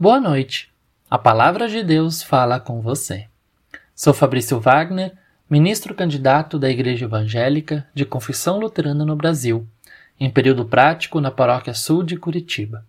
[0.00, 0.72] Boa noite.
[1.10, 3.26] A palavra de Deus fala com você.
[3.94, 5.12] Sou Fabrício Wagner,
[5.46, 9.68] ministro candidato da Igreja Evangélica de Confissão Luterana no Brasil,
[10.18, 12.82] em período prático na Paróquia Sul de Curitiba.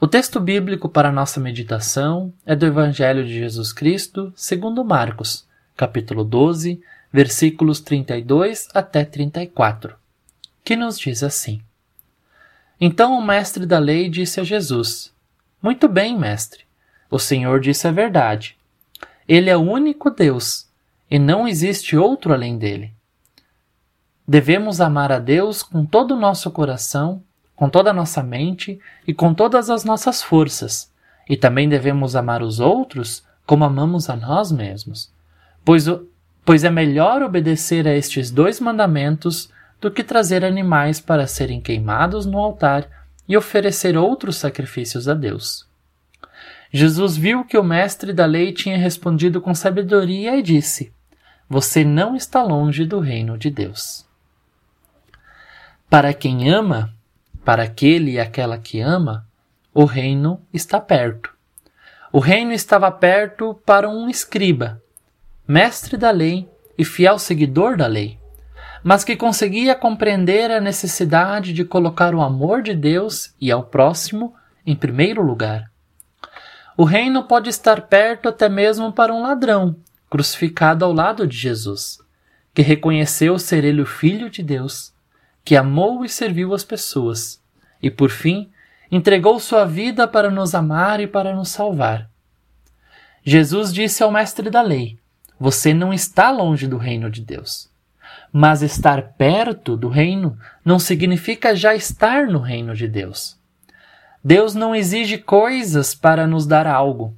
[0.00, 5.46] O texto bíblico para nossa meditação é do Evangelho de Jesus Cristo, segundo Marcos,
[5.76, 6.80] capítulo 12,
[7.12, 9.94] versículos 32 até 34,
[10.64, 11.60] que nos diz assim:
[12.80, 15.13] Então o mestre da lei disse a Jesus:
[15.64, 16.64] muito bem, mestre.
[17.10, 18.54] O Senhor disse a verdade.
[19.26, 20.68] Ele é o único Deus,
[21.10, 22.92] e não existe outro além dele.
[24.28, 27.22] Devemos amar a Deus com todo o nosso coração,
[27.56, 30.92] com toda a nossa mente e com todas as nossas forças,
[31.26, 35.10] e também devemos amar os outros como amamos a nós mesmos,
[35.64, 35.86] pois,
[36.44, 39.48] pois é melhor obedecer a estes dois mandamentos
[39.80, 45.66] do que trazer animais para serem queimados no altar e oferecer outros sacrifícios a Deus.
[46.72, 50.92] Jesus viu que o mestre da lei tinha respondido com sabedoria e disse:
[51.48, 54.04] Você não está longe do reino de Deus.
[55.88, 56.92] Para quem ama,
[57.44, 59.26] para aquele e aquela que ama,
[59.72, 61.32] o reino está perto.
[62.12, 64.82] O reino estava perto para um escriba,
[65.46, 68.18] mestre da lei e fiel seguidor da lei
[68.84, 74.34] mas que conseguia compreender a necessidade de colocar o amor de Deus e ao próximo
[74.66, 75.70] em primeiro lugar.
[76.76, 79.74] O reino pode estar perto até mesmo para um ladrão,
[80.10, 81.98] crucificado ao lado de Jesus,
[82.52, 84.92] que reconheceu ser ele o Filho de Deus,
[85.42, 87.42] que amou e serviu as pessoas,
[87.82, 88.50] e por fim
[88.90, 92.10] entregou sua vida para nos amar e para nos salvar.
[93.24, 94.98] Jesus disse ao mestre da lei:
[95.40, 97.72] Você não está longe do reino de Deus.
[98.36, 103.38] Mas estar perto do reino não significa já estar no reino de Deus.
[104.24, 107.14] Deus não exige coisas para nos dar algo.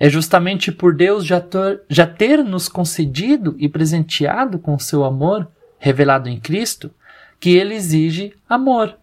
[0.00, 5.48] É justamente por Deus já ter, já ter nos concedido e presenteado com seu amor,
[5.78, 6.90] revelado em Cristo,
[7.38, 8.96] que ele exige amor.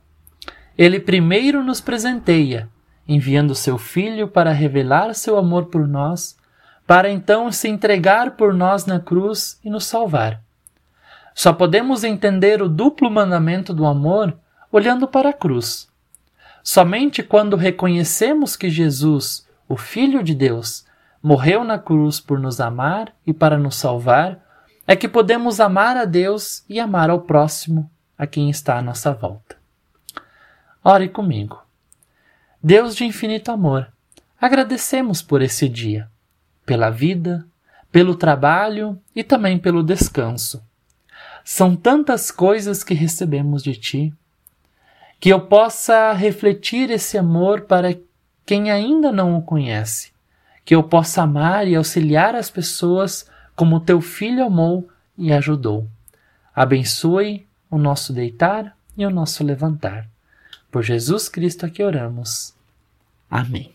[0.78, 2.68] Ele primeiro nos presenteia,
[3.08, 6.36] enviando seu Filho para revelar seu amor por nós,
[6.86, 10.45] para então se entregar por nós na cruz e nos salvar.
[11.36, 14.40] Só podemos entender o duplo mandamento do amor
[14.72, 15.90] olhando para a cruz.
[16.64, 20.86] Somente quando reconhecemos que Jesus, o Filho de Deus,
[21.22, 24.40] morreu na cruz por nos amar e para nos salvar,
[24.88, 29.12] é que podemos amar a Deus e amar ao próximo, a quem está à nossa
[29.12, 29.58] volta.
[30.82, 31.62] Ore comigo.
[32.64, 33.92] Deus de infinito amor,
[34.40, 36.10] agradecemos por esse dia,
[36.66, 37.46] pela vida,
[37.92, 40.64] pelo trabalho e também pelo descanso.
[41.48, 44.14] São tantas coisas que recebemos de ti,
[45.20, 47.96] que eu possa refletir esse amor para
[48.44, 50.12] quem ainda não o conhece,
[50.66, 55.88] que eu possa amar e auxiliar as pessoas como teu filho amou e ajudou.
[56.54, 60.10] Abençoe o nosso deitar e o nosso levantar.
[60.72, 62.56] Por Jesus Cristo é que oramos.
[63.30, 63.72] Amém.